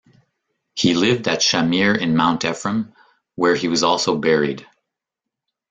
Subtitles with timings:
[0.73, 2.91] He lived at Shamir in Mount Ephraim,
[3.35, 4.65] where he was also buried.